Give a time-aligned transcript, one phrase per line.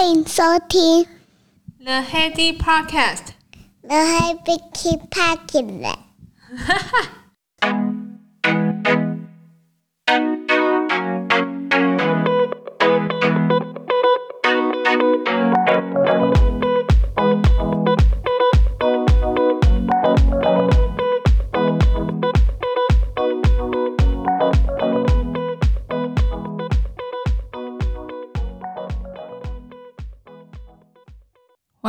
[0.00, 1.06] 欢迎收听
[1.84, 4.58] The Heady Podcast。The Heady
[5.10, 5.96] Podcast。
[6.56, 7.19] 哈哈。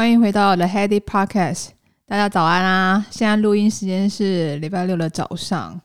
[0.03, 1.69] 欢迎回到 The Heady Podcast，
[2.09, 3.07] 大家早安啊！
[3.09, 5.81] 现在录音时间是礼拜六的早上。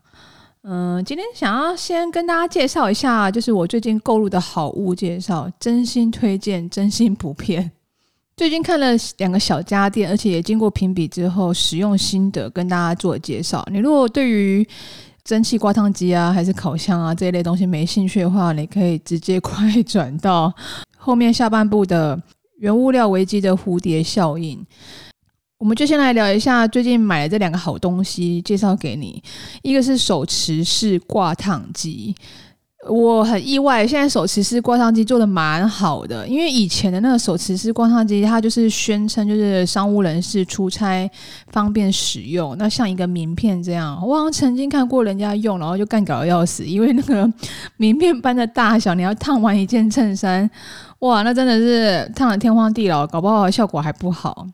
[0.64, 7.72] 嗯，今天想要先跟大家介绍一下，就是我最近购入的好物介绍，真心推荐，真心不骗。
[8.36, 13.64] 最近看了两个小家电，而且也经过评比之后，使用心得跟大家做介绍。
[13.72, 14.68] 你如果对于
[15.24, 20.52] 蒸汽挂烫机啊，还是烤箱啊这一类东西没兴趣的话，你可以直接快转到
[20.98, 22.20] 后面下半部的。
[22.58, 24.66] 原物料危机的蝴蝶效应，
[25.60, 29.22] 我们就先来聊一下最近买的这两个好东西，介绍给你。
[29.62, 32.16] 一个是手持式挂烫机，
[32.90, 41.10] 我很意外，现在手持式挂烫机做的蛮好的，因为以前的那个手持式挂烫机，它就是宣称就是商务人士出差
[41.50, 44.00] 方便使用，那像一个名片这样。
[44.06, 47.32] 我好像曾经看过人家用，然后就干搞得要死，因为那个
[47.78, 50.50] 名片般的大小，你要烫完一件衬衫。
[51.00, 54.48] 哇，那真的是烫得天荒地老，搞不好效果还不好。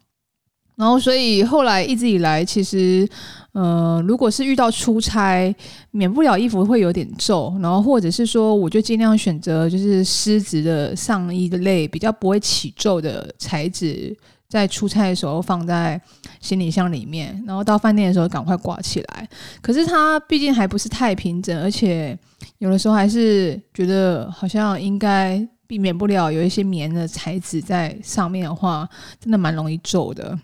[0.76, 3.08] 然后，所以后来一直以来，其实，
[3.54, 5.56] 嗯、呃，如果是遇到出差，
[5.92, 14.18] 免不了衣服会有点皱，然后或者是说，我就尽量选择就是丝质的上衣的类，比较不会起皱的材质，
[14.50, 16.02] 在出差的时候放在
[16.40, 19.30] 行李箱里面，然后到饭店的时候赶快挂起来。
[19.62, 22.18] 可是它毕竟还不是太平整，而且
[22.58, 25.48] 有的时候还是觉得好像应该。
[25.66, 28.88] 避免不了有一些棉的材质在上面的话，
[29.20, 30.38] 真的蛮容易皱的，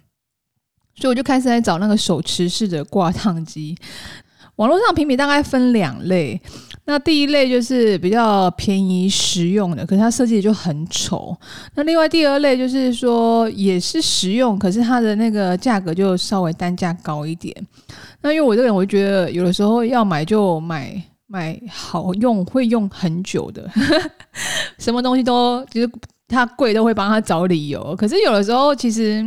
[1.00, 3.75] 所以我就开始在找那个手持式的挂烫机。
[4.58, 6.39] 网络上评比大概分两类，
[6.86, 11.36] 那第一类就是比较便宜实用的，可是它设计就很丑。
[11.76, 17.55] 那另外第二类就是说也是实用，可是它的那个价格就稍微单价高一点。
[18.21, 21.02] 那因为我这个人，我就觉得有的时候要买就买。
[21.32, 23.70] 买好用会用很久的，
[24.80, 25.88] 什么东西都其实
[26.27, 27.95] 它贵都会帮他找理由。
[27.95, 29.23] 可是有的时候其实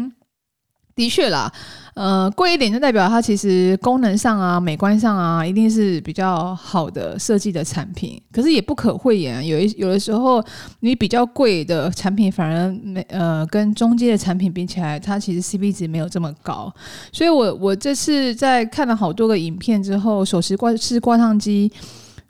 [0.95, 1.51] 的确啦，
[1.95, 8.21] 呃，贵一点就代表它其实功能上啊、美观上啊，一定是比较好的设计的产品。
[8.31, 10.45] 可是也不可讳言，有一有的时候
[10.81, 16.73] 你比较贵的产品反而没呃跟中阶的产品比起来，它其实 CP 值没有这么高。
[17.11, 21.73] 所以我我这次在看了好多个影片之后，手持挂式挂烫机。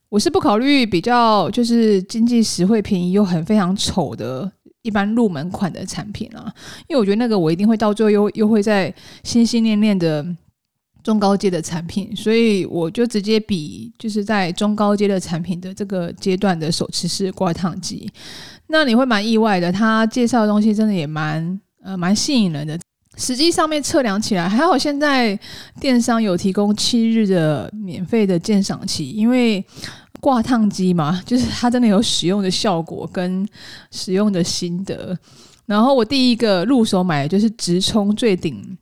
[0.08, 6.52] 我是不考虑比较就是经济实惠、便宜又很非常丑的一般入门款的产品啊，
[6.88, 10.26] 因为我觉得那个我一定会到最后又又会在心心念念的
[11.04, 18.10] 中高阶的产品，所以我就直接比就是在中高阶的产品的这个阶段的手持式挂烫机。
[18.66, 22.78] 那你会蛮意外的，他介绍的东西真的也蛮呃蛮吸引人的。
[23.16, 25.38] 实际上面测量起来，还好现在
[25.78, 29.64] 电商有提供七日的免费的鉴赏期，因为。
[30.22, 33.44] 挂烫机嘛，就是它真的有使用的效果跟
[33.90, 35.18] 使用的心得。
[35.66, 38.78] 然后我第一个入手买的就是直冲最顶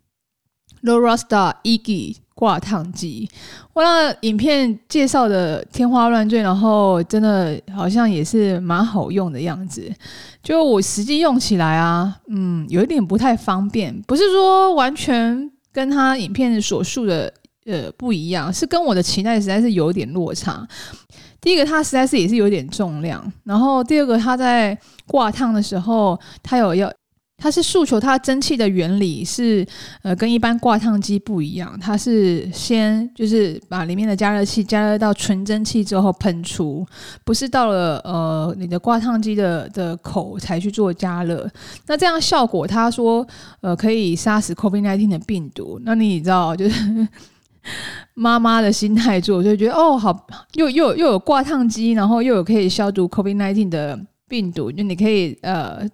[0.82, 3.26] Lorastar Egy 挂烫机。
[3.72, 9.90] 我那影片介绍的天花乱坠，然后真的好像也是蛮好用的样子。
[10.42, 17.32] 就我实际用起来啊，嗯，有一点不太方便，不是说完全跟他影片所述的
[17.66, 20.66] 呃不一样，是跟我的期待实在是有点落差。
[21.40, 26.92] 第一个，它实在是也是有点重量，然后第二个，它在挂烫的时候，它有要，
[27.38, 29.66] 它是诉求它蒸汽的原理是，
[30.02, 36.86] 呃，跟一般挂烫机不一样，它是先就是把里面的加热器加热到纯蒸汽之后喷出，
[37.24, 41.50] 不是到了呃你的挂烫机的的口才去做加热，
[41.86, 43.26] 那这样效果，他说
[43.62, 47.08] 呃可以杀死 COVID-19 的病毒，那你知道就是。
[48.14, 55.88] 妈妈的心态做，就觉得哦，好，又又又有挂烫机，然后又有可以消毒 COVID-19 的病毒，就你可以呃，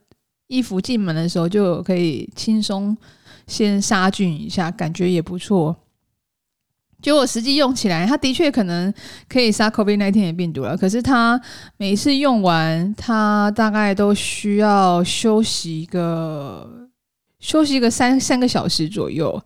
[0.49, 2.97] 衣服进门的时候就可以轻松
[3.47, 5.77] 先杀菌一下，感觉也不错。
[7.01, 8.93] 结果实际用起来，它的确可能
[9.29, 11.41] 可以杀 COVID-19 的病毒了，可是它
[11.77, 16.86] 每一次用完，它大概都需要休息一个。
[17.47, 19.41] 休息个三三个小时左右，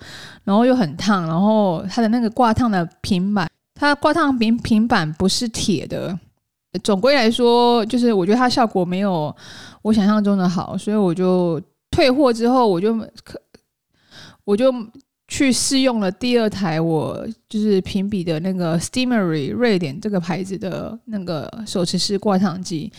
[0.45, 6.19] 然后又很烫，然后它的那个挂烫的平板，它挂烫平平板不是铁的，
[6.83, 9.37] 总归来说，就是我觉得它效果没有
[9.83, 11.61] 我想象中的好，所以我就
[11.91, 13.39] 退货之后，我就可
[14.45, 14.73] 我就
[15.29, 22.91] 去试用了第二台，我就是评比的那个 Steamery 瑞典这个牌子的那个手持式挂烫机。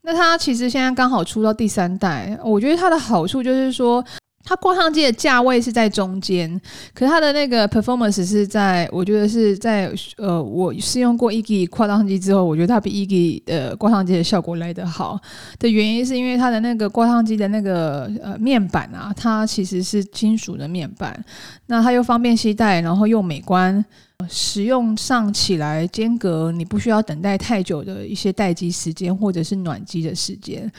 [0.00, 4.02] 那它其实现在刚好出到第三代，我觉得它的好处就是说。
[4.48, 6.48] 它挂烫机的价位是在中间，
[6.94, 15.20] 可是它的那个 performance 是在，我觉得是在呃，我试用过 EGI 挂烫机之后，我觉得它比 EGI 的挂烫机的效果来得好
[15.58, 21.24] 的原因，是因为它的那个挂烫机的那个呃面板啊，它其实是金属的面板，
[21.66, 23.84] 那它又方便携带，然后又美观，
[24.28, 30.70] 使用上起来间隔你不需要等待太久的一些待机时间或者是暖机的时间。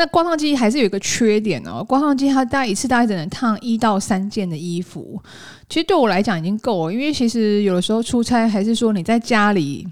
[0.00, 5.22] 那挂烫机还是有一个缺点哦，挂烫机它大概一次大概只能烫一到三件的衣服，
[5.68, 9.86] 其实对我来讲已经够了，因为其实有的时候出差还是说你在家里，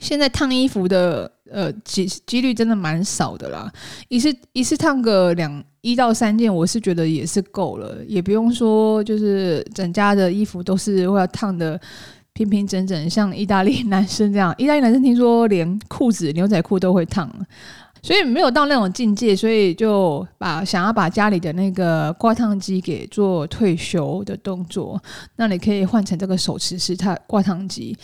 [0.00, 3.70] 现在烫衣服的呃几几率真的蛮少的啦，
[4.08, 11.78] 一次一次烫个两一到三件，我是觉得也是够了，也不用说就是整家的衣服都是会要烫的
[12.32, 17.30] 平平整整，像意大利男生这样，意大利男生听说连裤子牛仔裤都会烫。
[18.02, 25.00] 所以没有到那种境界，所以就把想要把家里的那个挂烫机给做退休的动作，
[25.36, 27.96] 那你可以换成这个手持式它挂烫机。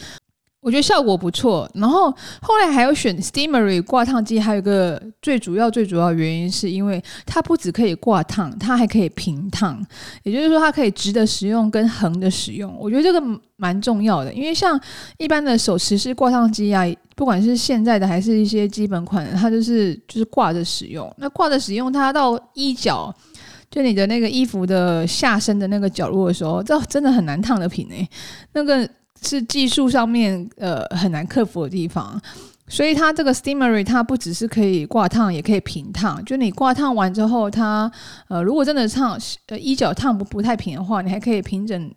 [0.61, 2.11] 我觉得效果不错，然后
[2.43, 9.81] 后来还有选 Steamery 挂烫机，还有一个最主要最主要原因是因为它不只可以挂烫，它还可以平烫，
[10.25, 12.77] 也就是说它可以直的使用跟横的使用。
[12.77, 14.79] 我觉得这个蛮重要的，因为像
[15.17, 16.85] 一般的手持式挂烫机啊，
[17.15, 21.09] 不管是现在的还是一些基本款的，它就是就是挂着使用。
[21.19, 23.15] 那挂着使用，它到衣角，
[23.71, 28.09] 就你的那个衣服的下身的那个角落的时候，这真的很难烫的平诶、
[28.55, 28.87] 那个。
[29.23, 32.21] 是技术上面呃很难克服的地方，
[32.67, 36.25] 所以它这个 Steamery 它不只是可以挂烫，也可以平烫。
[36.25, 37.91] 就你挂烫完之后，它
[38.29, 41.91] 呃如果真的烫呃衣角烫不不太平的话，你还可以平整，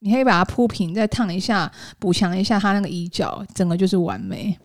[0.00, 4.58] 你可以把它铺平，再烫一下，补强一下它那个衣角，整个就是完美。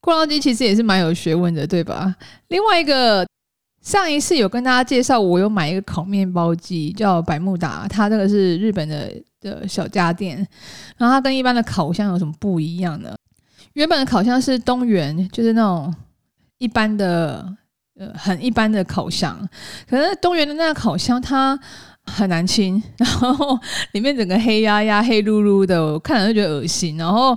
[0.00, 2.16] 挂烫机其实也是蛮有学问的，对吧？
[2.48, 3.26] 另外一个。
[3.82, 9.10] 上一次有跟大家介绍，我有买一个烤面包机，叫百慕达，它这个是日本的
[9.40, 10.36] 的小家电。
[10.96, 13.14] 然后它跟一般的烤箱有什么不一样呢？
[13.74, 15.94] 原本的烤箱是东元，就是那种
[16.58, 17.56] 一般的
[17.98, 19.38] 呃很一般的烤箱。
[19.88, 21.58] 可是东元的那个烤箱它
[22.04, 23.58] 很难清，然后
[23.92, 26.96] 里面整个黑压压、黑噜噜的，我看了就觉得恶心。
[26.96, 27.36] 然后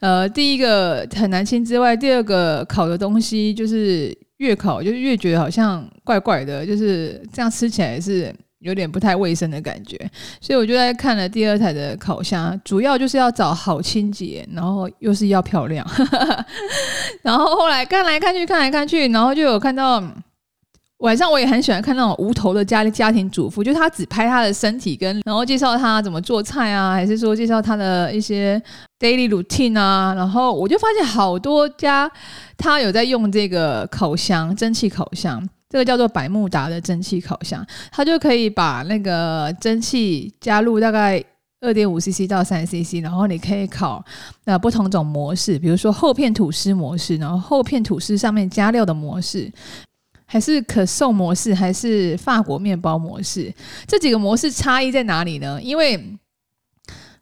[0.00, 4.16] 呃，第一个很难清之外，第二个烤的东西就是。
[4.38, 9.98] 越烤就越觉得好像怪怪的，就是这样吃起来是有点不太卫生的感觉，
[10.40, 15.86] 所以我就在看了第二台的烤箱，主要就是要找好清洁，然后又是要漂亮，
[17.22, 20.02] 然后后来看来看去看来看去，然后就有看到。
[20.98, 28.62] 晚上我也很喜欢看那种无头的家家庭主妇，就是他只拍他的身体跟，然后介绍他怎么做菜啊，还是说介绍他的一些
[29.00, 32.08] daily routine 啊，然后我就发现好多家
[32.56, 41.24] 他有在用这个烤箱，蒸汽烤箱，这个叫做百慕达的蒸汽烤箱，它就可以把那个蒸汽加入大概
[41.62, 44.04] 二点五 cc 到三 cc，然后你可以烤
[44.44, 49.50] 那不同种模式，比如说厚片吐司模式，然后厚片吐司上面加料的模式。
[50.26, 53.50] 还是可颂模式，还是法国面包模式？
[53.86, 55.58] 这几个模式差异在哪里呢？
[55.62, 56.18] 因为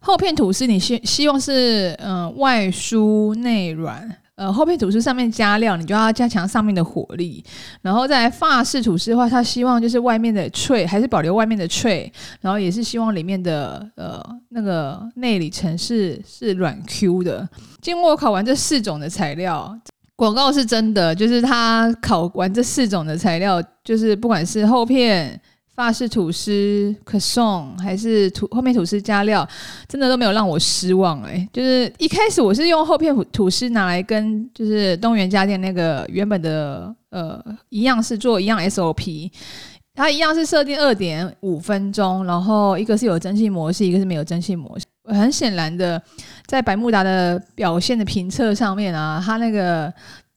[0.00, 4.08] 厚片吐司你希希望是嗯、外酥内软，
[4.40, 7.44] 呃厚片吐司上面加料，你就要加强上面的火力。
[7.82, 14.18] 然后在法式吐司的话，它希望就是外面的脆，还是保留外面的脆，然后也是希望里面的呃
[14.48, 17.46] 那个内里层是是软 Q 的。
[17.82, 19.78] 经过烤完这四种的材料。
[20.16, 25.40] 广告是真的，就是他烤完这四种的材料，就是不管是厚片、
[25.80, 29.48] 法式吐司、可颂，还是吐后面吐司加料，
[29.88, 39.30] 真的都没有让我失望哎、就是一开始我是用厚片吐司拿来跟就是东元家电那个原本的呃一样是做一样 SOP，
[39.94, 44.84] 它一样是设定二点五分钟，然后一个是有蒸汽模式，一个是没有蒸汽模式。
[45.04, 46.00] 很显然的，
[46.46, 49.92] 在百慕达的表现的评测上面啊，它那个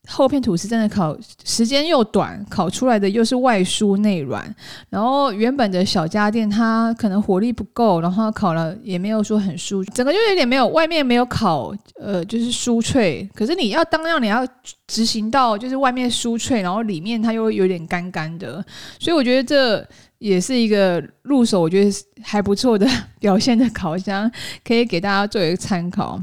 [0.07, 4.53] 厚片吐司真的烤时间又短，烤出来的又是外酥内软。
[4.89, 13.27] 然后原本的小家电它可能火力不够，然后烤了也没有说很酥，整个就有点没有外面没有烤，呃，就是酥脆。
[13.33, 14.45] 可是你要当样你要
[14.87, 18.63] 执行到就是外面酥脆，然后里面它又有点干干的，
[18.99, 19.87] 所以我觉得这。
[20.19, 21.91] 也是一个入手，我觉得
[22.21, 22.87] 还不错的
[23.19, 24.31] 表现的烤箱，
[24.63, 26.17] 可以给大家作为参考。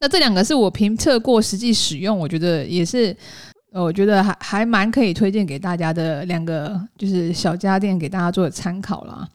[0.00, 3.16] 那这两个是我评测过实际使用，我觉得也是，
[3.72, 9.26] 呃，我觉得还还蛮可以推荐给大家的两个，就是小家电给大家做参考啦。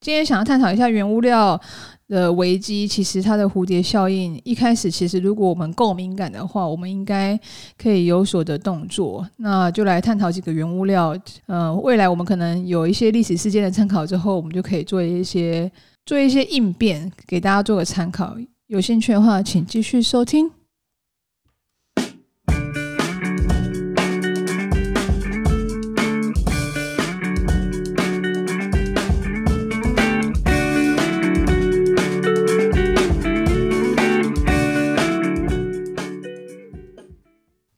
[0.00, 1.60] 今天想要探讨一下原物料
[2.08, 7.38] 的危机，其实它的蝴蝶效应一开始，其实如果我们够敏感的话，我们应该
[7.80, 9.24] 可以有所的动作。
[9.36, 15.70] 那就来探讨几个原物料，呃，未来我们可能有一些历史事件的参考之后，我们就可以做一些
[16.04, 18.36] 做一些应变，给大家做个参考。
[18.72, 20.50] 有兴趣的话，请继续收听。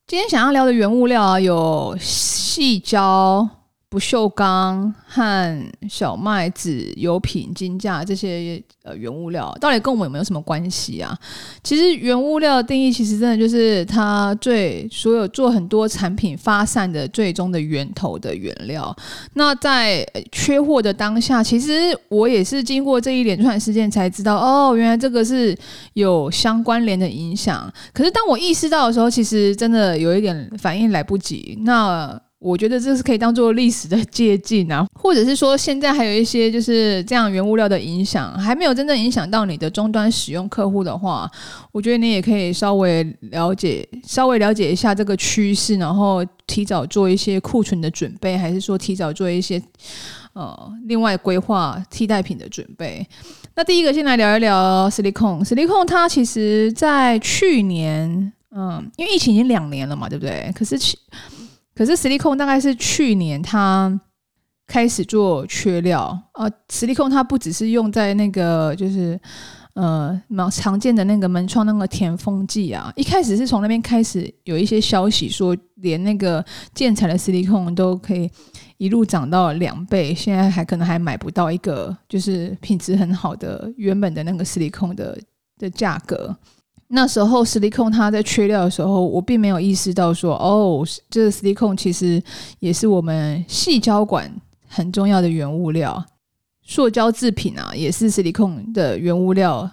[0.06, 3.63] 今天想要聊的原物料啊，有细胶。
[3.94, 11.16] 不锈钢和小麦、籽、油品、金价这些呃原物料，到底跟我们有没有什么关系啊？
[11.62, 18.92] 其实原物料的定义，其实真的就是它最所有做很多产品发散的最终的源头的原料。
[19.34, 25.56] 那在缺货的当下，其实我也是经过这一连串事件才知道，哦，原来这个是
[25.92, 27.72] 有相关联的影响。
[27.92, 31.56] 可是当我意识到的时候，其实真的有一点反应来不及。
[31.62, 41.30] 那我觉得这是可以当做历史的借鉴啊， 或者是说现在还有一些就是这样原物料的影响还没有真正影响到你的终端使用客户的话，
[41.72, 49.62] 我觉得你也可以稍微了解，稍微了解一下这个趋势，然后提早做一些库存的准备，还是说提早做一些
[50.34, 53.06] 呃另外规划替代品的准备。
[53.56, 60.52] 那第一个先来聊一聊 Silicon，Silicon 它其实在去年，嗯，因为疫情已经两年了嘛，对不对？
[60.54, 60.98] 可是去。
[61.74, 64.00] 可是实力控大概是去年它
[64.66, 69.20] 开始做缺料啊实力控它不只是用在那个就是
[69.74, 78.30] 呃蛮常见的那个门窗那个填缝剂啊，一开始是从那边开始有一些消息说，连那个建材的实力控都可以
[78.78, 85.18] 一路涨到两倍，现在还可能还买不到一个就是品质很好的原本的那个实力控的
[85.58, 86.34] 的价格。
[86.94, 92.22] 那时候，Silicon 它在缺料的时候，我并没有意识到说，哦，这个 Silicon 其实
[92.60, 94.32] 也是我们细胶管
[94.68, 96.04] 很重要的原物料，
[96.62, 99.68] 塑胶制品啊，也是 Silicon 的原物料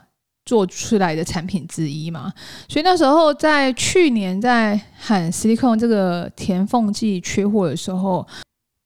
[0.46, 2.34] 做出来的产品之一嘛。
[2.68, 8.28] 所以那时候在去年在喊 Silicon 这个填缝剂缺货的时候。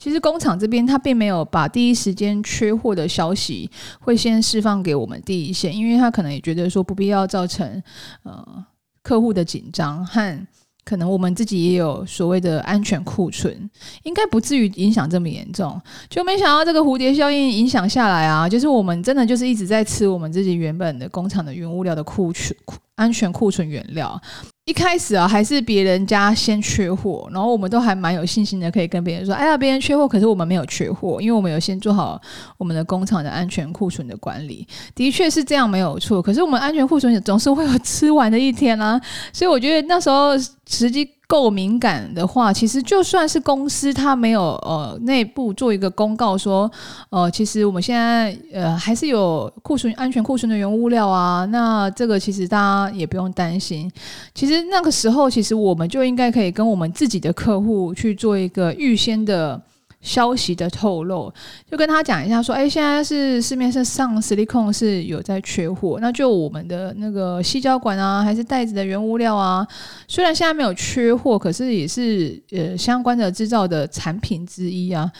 [0.05, 3.67] 其实工厂这边他并没有把第一时间缺货的消息
[3.99, 7.81] 会先释放给我们第一线，因为他可能也觉得说不必要造成
[8.21, 8.63] 呃
[9.01, 10.47] 客户的紧张和
[10.83, 13.67] 可能我们自己也有所谓的安全库存，
[14.03, 15.81] 应该不至于影响这么严重。
[16.07, 22.55] 就没想到这个蝴蝶效应影响下来啊，就是我们真的就是一直在吃我们自己原本的工厂的原物料的库存
[22.93, 24.21] 安全库存原料。
[24.65, 32.19] 一开始啊，还是别人家先缺货，然后我们都还蛮有信心的，可以跟别人说：“哎呀，别人缺货，可是我们没有缺货，因为我们有先做好
[32.57, 36.19] 我们的工厂的安全库存的管理。”的确是这样，没有错。
[36.19, 38.99] 可是我们安全库存总是会有吃完的一天啊，
[39.31, 40.31] 所以我觉得那时候
[40.67, 41.07] 实际。
[41.27, 46.69] 够敏感的话，其实就算是公司它没有呃内部做一个公告说，
[47.09, 53.91] 呃，其实我们现在呃还是有库存安全库存的原物料啊，那这个其实大家也不用担心。
[54.33, 59.61] 其实那个时候，其实我们就应该可以跟我们自己的客户去做一个预先的。
[60.05, 61.33] 消息的透露，
[61.69, 69.67] 就跟他讲一下，说，哎，现在是市面上上 Silicon 是有在缺货，那就我们的那个细胶管啊，还是袋子的原物料啊，
[70.07, 75.11] 虽然现在没有缺货，可是也是呃相关的制造的产品之一啊。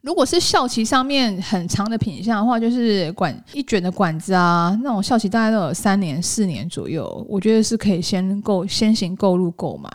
[0.00, 9.88] 如果是校期上面很长的品项的话，就是管一卷的管子啊，那种校期大概都有三年、四年左右，我觉得是可以先购先行购入购买。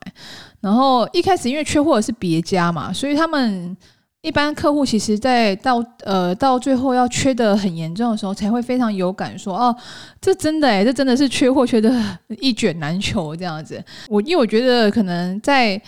[0.62, 3.76] 然后一开始因为缺货是别家嘛，所以他们。
[4.22, 9.74] 一般客户其实，在到呃到最后要缺得很严重的时候，才会非常有感说哦，
[10.20, 11.90] 这真的诶，这真的是缺货缺得
[12.42, 13.82] 一卷难求这样子。
[14.10, 15.82] 我因为我觉得可能在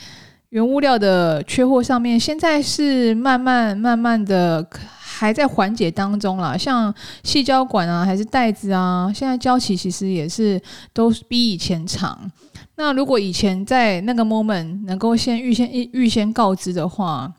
[0.49, 4.65] 原物料的缺货上面，现在是慢慢慢慢的
[4.99, 6.55] 还在缓解当中啦。
[6.55, 6.93] 像
[7.23, 10.61] 细胶管啊，还是袋子啊，现在交期其实也是
[10.93, 12.31] 都比以前长。
[12.77, 17.29] 那如果以前在那个 moment 能够先预先预预先告知的话，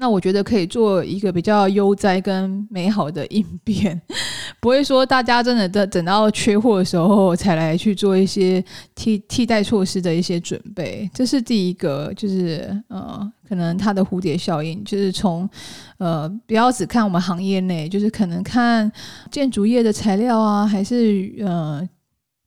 [0.00, 4.00] 那我觉得可以做一个比较悠哉跟美好的应变，
[4.60, 8.64] 不会说大家真的等等到缺货的时候才来去做一些
[8.94, 11.10] 替替代措施的一些准备。
[11.12, 15.50] 这是第一个，就是呃，可能它的蝴蝶效应，就是从
[15.98, 18.90] 呃，不要只看我们行业内，就是可能看
[19.32, 21.88] 建筑业的材料啊，还是呃。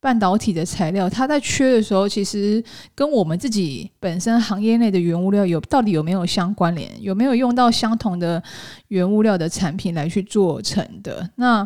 [0.02, 2.62] 半导体的材料，它在缺的时候，其实
[2.96, 6.92] 跟我们自己本身行业内的原物料有到底有没有相关联？
[7.00, 8.42] 有没有用到相同的
[8.88, 11.30] 原物料的产品来去做成的？
[11.36, 11.66] 那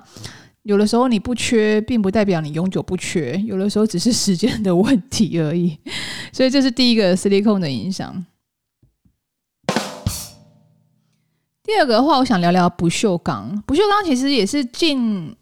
[0.63, 5.79] 有的时候你不缺，并不代表你永久不缺，有的时候只是时间的问题而已。
[6.33, 8.25] 所以这是第一个 Silicon 的影响。
[11.63, 13.63] 第二个的话，我想聊聊不锈钢。
[13.65, 15.33] 不锈钢其实也是近。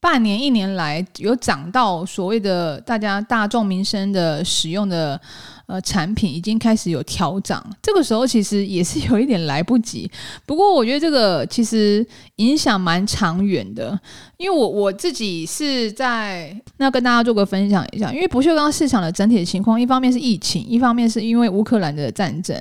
[0.00, 5.20] 半年一年来有涨到所谓的大家大众民生的使用的
[5.66, 7.64] 呃产品，已经开始有调涨。
[7.82, 10.08] 这个时候其实也是有一点来不及。
[10.46, 13.98] 不过我觉得这个其实影响蛮长远的，
[14.36, 18.12] 因为我我自己是在那跟大家做个分享一下。
[18.12, 22.56] 因为不锈钢市场的整体情况，一方面是疫情，一方面是因为乌克兰的战争。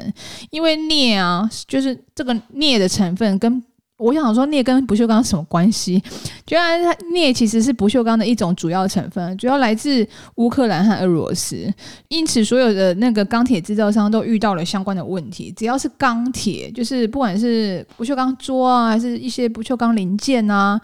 [0.49, 3.63] 因为镍啊，就是这个镍的成分跟。
[3.97, 6.01] 我想说，镍跟不锈钢什么关系？
[6.49, 11.71] 原来它镍其实是不锈钢的一种主要成分，主要来自乌克兰和俄罗斯。
[12.07, 15.51] 因此，所有的那个钢铁制造商都遇到了相关的问题。
[15.57, 20.79] 只要是钢铁，就是不管是不锈钢桌啊，还是一些不锈钢零件啊，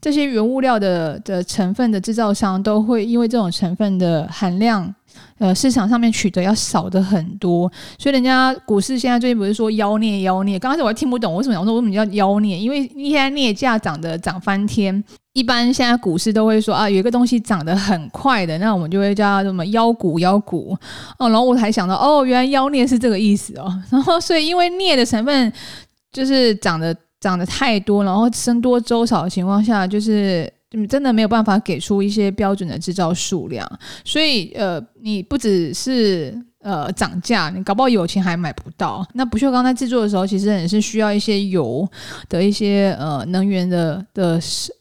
[0.00, 4.94] 这些原物料的的成分的制造商，都会因为这种成分的含量。
[5.38, 10.58] 呃，市场上面取得要少的很多，所以人家股市现在最近不是说妖孽妖孽？
[10.58, 12.56] 刚开始我还听不懂为什么，我说为什么叫妖孽？
[12.56, 15.02] 因为现在镍价涨得涨翻天，
[15.32, 20.76] 一般现在股市都会说啊，有一个东西涨得很快的，那我们就会叫它什么妖股妖股
[21.18, 21.28] 哦。
[21.28, 23.72] 然后我才想到，哦，原来妖孽是这个意思哦。
[23.90, 25.52] 然后所以因为镍的成分
[26.12, 30.52] 就是涨得涨得太多，然后僧多粥少的情况下，就是。
[30.72, 33.66] 你真的没有办法给出一些标准的制造数量，
[34.04, 39.02] 所以呃，你不只是呃涨价，你搞不好有钱还买不到。
[39.14, 41.90] 那不锈钢在制作的时候，其实也是需要一些油
[42.28, 44.38] 的一些呃能源的的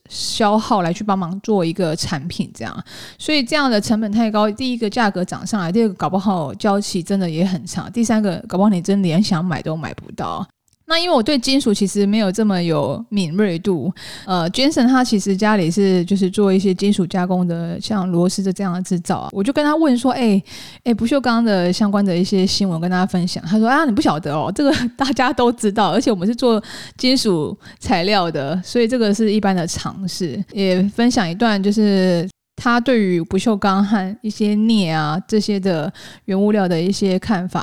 [0.10, 2.84] 消耗来去帮忙做一个产品，这样。
[3.18, 10.46] 所以这样的成本太高，第一个价格涨上来，第二个搞不好交期真的也很长，第三个搞不好你真连想买都买不到。
[10.90, 13.94] 那因为我对金属其实没有这么有敏锐度，
[14.26, 20.44] 呃，Jason 他其实家里是就是做一些金属加工的，像螺丝的这样的制造啊，我就跟他问说，哎、欸，
[20.86, 26.64] 哎、不锈钢的相关的一些新闻跟大家分享，他说啊，你不晓得哦，这个 大家都知道，而且我们是做
[26.96, 30.42] 金属材料的，所以这个是一般的常识。
[30.54, 35.92] 也分享一段就是他对于不锈钢和一些镍啊这些的
[36.26, 37.62] 原物料的一些看法，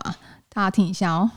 [0.52, 1.30] 大家听一下哦。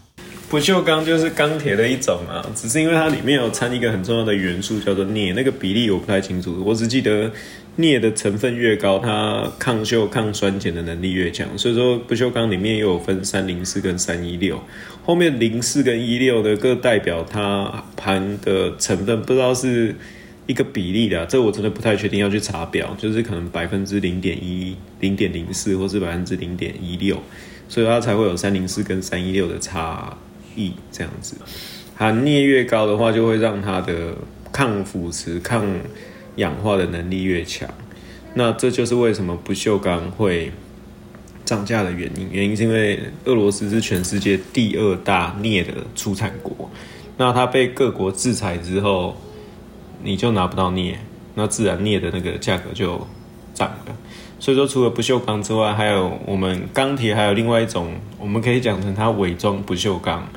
[0.50, 5.34] 不锈钢就是钢铁的一种啊，只是因为它里面有掺一个很重要的元素，叫做镍。
[5.34, 7.30] 那个比例我不太清楚，我只记得
[7.76, 11.46] 镍的成分越高，它抗锈、抗酸碱的能力越强。
[11.58, 14.64] 所以说，不锈钢里面又有分三零四跟三一六，
[15.04, 19.94] 后面零四跟一六的各代表它含的成分，不知道是
[20.46, 27.22] 一个比例的，这我真的不太确定，要去查表，就是可能百分之零点一、零点零四，或是百分之零点一六，
[27.68, 30.18] 所以它才会有三零四跟三一六的差
[30.56, 30.74] 异。
[30.92, 31.36] 这样子，
[31.96, 34.16] 含镍越高的话，就会让它的
[34.52, 35.66] 抗腐蚀、抗
[36.38, 37.70] 氧化的能力越强。
[38.34, 40.52] 那这就是为什么不锈钢会
[41.46, 42.28] 涨价的原因。
[42.32, 46.70] 原因是因为俄罗斯是全世界第二大镍的出产国，
[47.18, 49.16] 那它被各国制裁之后，
[50.04, 50.98] 你就拿不到镍，
[51.36, 53.08] 那自然镍的那个价格就
[53.54, 53.96] 涨了。
[54.40, 60.28] 所以说，除了不锈钢之外，还有我们钢铁，还有另外一种，我们可以讲成它伪装不锈钢，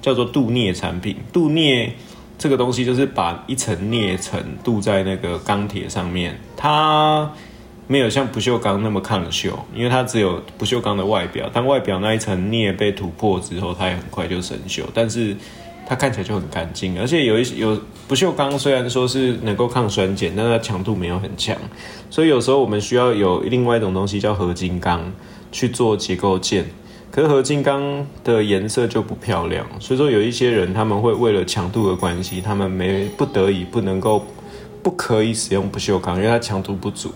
[0.00, 1.16] 叫做镀镍产品。
[1.32, 1.92] 镀镍
[2.38, 7.30] 这个东西就是把一层镍层镀在那个钢铁上面，它
[7.86, 15.36] 没有像不锈钢那么抗锈，因为它只有不锈钢的外表，当外表那一层镍被突破之后，它也很快就生锈，但是。
[15.88, 21.56] 它看起来就很干净，而且有一些有不锈钢，虽然说是能够抗酸碱，但它强度没有很强，
[22.10, 25.10] 所以有时候我们需要有另外一种东西叫合金钢
[25.50, 26.66] 去做结构件。
[27.10, 34.26] 可是合金钢的颜色就不漂亮，所以说有一些人他们会为了强度的关系，他们没不得已不能够
[34.82, 37.10] 不可以使用不锈钢，因为它强度不足，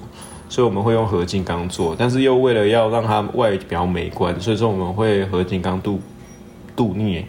[0.49, 6.01] 所以我们会用合金钢做，但是又为了要让它外表美观，所以说我们会合金钢镀
[6.75, 7.27] 镀镍。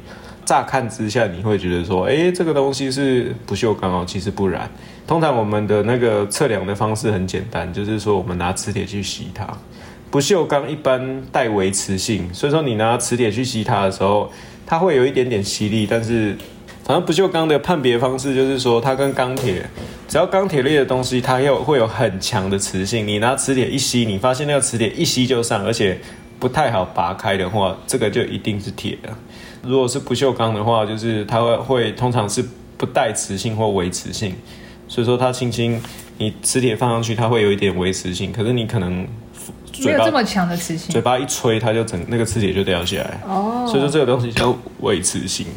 [0.54, 4.70] 乍看之下，你会觉得说，哎，这个东西是不锈钢哦，其实不然。
[5.08, 9.48] 通常我们的那个测量的方式很简单，就是说我们拿磁铁去吸它。
[10.12, 14.32] 不锈钢一般带微磁性，所以说你拿磁铁去吸它的时候，
[14.64, 15.88] 它会有一点点吸力。
[15.90, 16.38] 但是，
[16.84, 19.68] 反正不锈钢的判别方式就是说，它跟钢铁，
[20.08, 23.08] 只要钢铁类的东西，它又会有很强的磁性。
[23.08, 26.00] 你拿磁铁一吸，你发现那个磁铁一吸就上，而且
[26.38, 29.10] 不太好拔开的话，这个就一定是铁的。
[29.64, 32.44] 如果是不锈钢的话，就是它会会通常是
[32.78, 34.36] 不带磁性或微磁性，
[34.88, 35.82] 所以说它轻轻
[36.18, 39.08] 你磁铁放上去，它会有一点微磁性，可是你可能
[39.86, 43.22] 没有这么强的磁性，嘴巴一吹，它就整那个磁铁就掉下来。
[43.26, 45.48] 哦，所以说这个东西叫伪磁性。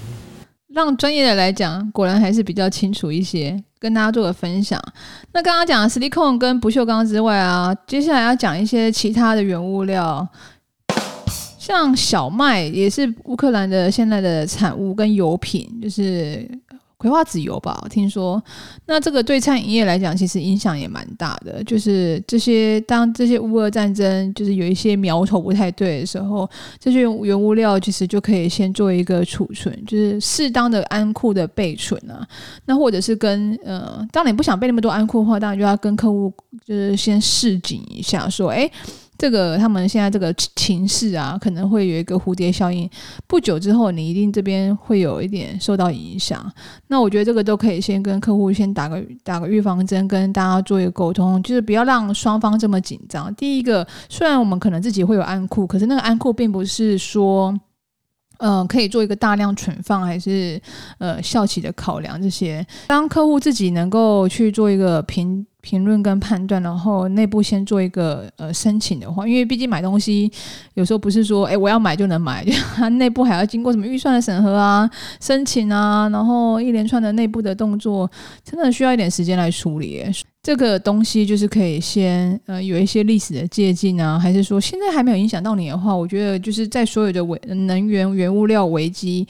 [0.73, 4.79] 让专业的来讲，果然还是比较清楚一些，跟大家做个分享。
[5.33, 10.27] 那刚刚讲的矽利康跟不锈钢之外啊，接下来要讲一些其他的原物料，
[11.67, 16.49] 像小麦也是乌克兰的现在的产物跟油品，就是。
[16.99, 18.43] 葵花籽油吧，我听说，
[18.87, 21.63] 那这个对餐饮业来讲，其实影响也蛮大的。
[21.65, 26.49] 就是这些，当这些乌俄战争就是有一些苗头不太对的时候，
[26.81, 32.27] 这些原物料其实就可以先做一个储存，就是适当的安库的备存啊。
[32.65, 36.33] 那或者是跟呃，当你不想备那么多安库的话，当然就要跟客户
[36.65, 38.69] 就是先示警一下，说，哎。
[39.19, 42.89] 这个他们现在这个情势啊，可能会有一个蝴蝶效应。
[43.27, 46.53] 不久之后，你一定这边会有一点受到影响。
[46.89, 53.35] 那我觉得这个都可以先跟客户先打个打个预防针，跟大家做一个沟通，就是不要让双方这么紧张。
[53.35, 57.59] 第一个，虽然我们可能自己会有安库，可是那个安库并不是说，
[58.39, 60.61] 嗯、可以做一个大量存放，还是
[60.99, 62.67] 呃效期的考量这些。
[62.87, 65.47] 当客户自己能够去做一个评。
[65.67, 70.31] 评论跟判断，然后内部先做一个呃申请的话，因为毕竟买东西
[70.75, 74.89] 有时候不是说哎我要买就能买， 它内部还要经过什么预算的审核啊、
[75.21, 78.09] 申请啊，然后一连串的内部的动作，
[78.45, 80.05] 真的需要一点时间来处理。
[80.41, 89.27] 这个东西就是可以先呃有一些历史的借鉴啊，还是说现在还没有影响到你的话，我觉得就是在所有的危能源原物料危机。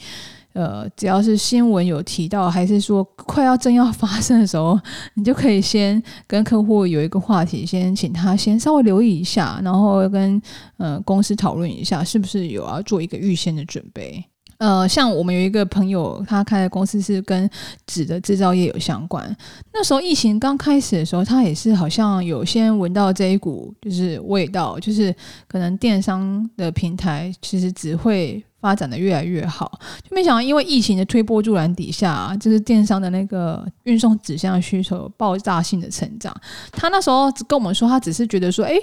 [0.57, 4.75] 呃，只要是新闻有提到，还是说快要正要发生的时候，
[5.13, 10.41] 你就可以先跟客户有一个话题，先请他先稍微留意一下，然后跟
[10.77, 14.25] 呃公司讨论一下，是不是有要做一个预先的准备。
[14.57, 17.47] 呃，像我们有一个朋友，他开的公司是跟
[17.85, 19.23] 纸的制造业有相关。
[19.71, 25.15] 那时候疫情刚开始的时候，他也是好像有先闻到这一股就是味道，就是
[25.47, 28.43] 可能电商的平台其实只会。
[28.67, 36.35] 发展的越来越好，就没想到因为疫情的推波助澜底下啊，就是电商的那个运送纸箱需求爆炸性的成长。
[36.73, 38.77] 他那时候跟我们说，他只是觉得说，诶，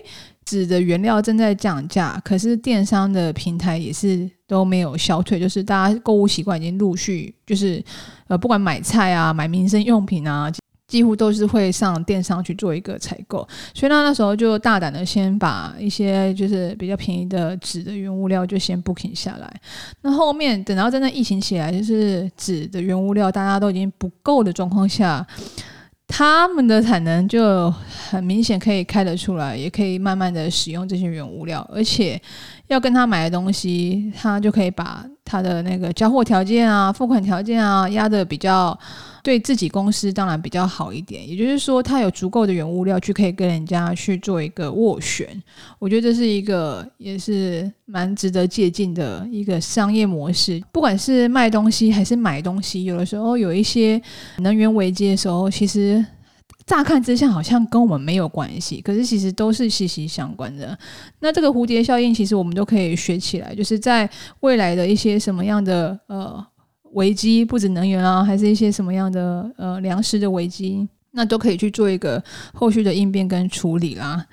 [0.46, 7.84] 纸的原料正在降价，可是电商的平台也是都没有消退，就是大家购物习惯已经陆续就是
[8.28, 10.50] 呃，不管买菜啊、买民生用品啊。
[10.86, 13.38] 几乎都是会上电商去做一个采购，
[13.72, 19.60] 所以那那时候就大胆的先把一些就是比较便宜的纸的原物料就先 booking 下来。
[20.02, 25.26] 那后面等到真的疫情起来，就是纸的原物料大家都已经不够的状况下，
[26.06, 27.70] 他们的产能就
[28.10, 32.20] 很明显可以开得出来，也可以慢慢的使用这些原物料，而且
[32.68, 38.78] 要跟他买的东西，他就可以把他的那个交货条件啊、付款条件啊压得比较。
[39.24, 45.26] 对自己公司当然比较好一点，也就是说，他有足够的原物料去可以跟人家去做一个斡旋。
[45.78, 50.62] 我觉得这是一个也是蛮值得借鉴的一个商业模式。
[50.70, 53.98] 不管是卖东西还是买东西，有的时候有一些
[54.40, 56.04] 能源危机的时候，其实
[56.66, 60.78] 乍看之下好像跟我们没有关系，可是其实都是息息相关的。
[61.20, 64.08] 那这个蝴蝶效应，其实我们都可以学起来，就是在
[64.40, 66.44] 未来的一些什么样的呃。
[66.94, 72.22] 危机不止能源啊，还是一些什么样的呃粮食的危机，那都可以去做一个
[72.52, 74.24] 后续的应变跟处理啦。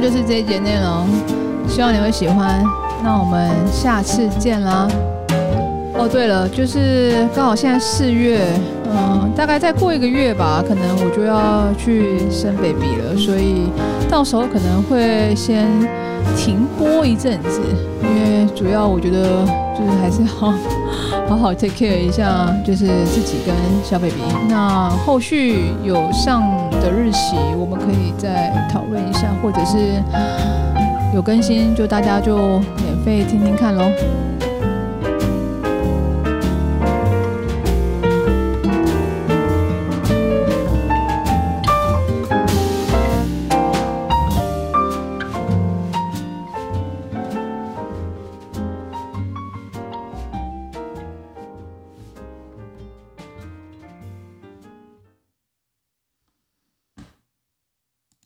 [0.00, 1.06] 就是这一节内容，
[1.68, 2.64] 希望你会喜欢。
[3.02, 4.88] 那我们下次见啦。
[5.94, 8.40] 哦，对了，就是刚好现在四月，
[8.84, 13.68] 嗯，大概再过一个月吧，可能我就要去生 baby 了，所以
[14.08, 15.66] 到时候可能会先
[16.36, 17.60] 停播一阵子，
[18.02, 19.44] 因为主要我觉得
[19.76, 20.54] 就是还是好
[21.28, 24.14] 好好 take care 一下，就是自己跟小 baby。
[24.48, 26.42] 那后续有上
[26.80, 30.02] 的日期，我们可以再讨论一下，或者是
[31.14, 33.90] 有更新，就大家就免费听听看喽。